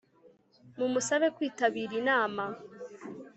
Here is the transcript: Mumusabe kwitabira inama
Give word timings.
Mumusabe 0.77 1.27
kwitabira 1.35 1.93
inama 2.01 2.43